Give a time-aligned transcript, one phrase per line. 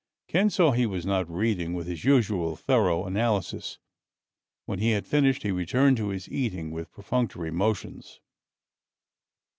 [0.27, 3.77] Ken saw he was not reading with his usual thorough analysis.
[4.65, 8.19] When he had finished he returned to his eating with perfunctory motions.